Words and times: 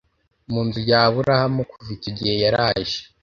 mu 0.51 0.59
nzu 0.67 0.79
ya 0.89 1.01
burahamu 1.13 1.61
Kuva 1.69 1.89
icyo 1.97 2.09
gihe 2.17 2.33
yaraje 2.43 2.99